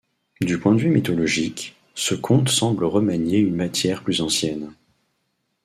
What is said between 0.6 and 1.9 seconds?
de vue mythologique,